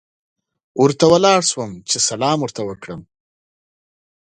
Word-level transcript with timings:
ورته 0.81 1.05
ولاړ 1.11 1.39
شوم 1.51 1.71
چې 1.89 1.97
سلام 2.07 2.37
یې 2.39 2.41
ورته 2.43 2.61
وکړم. 2.67 3.01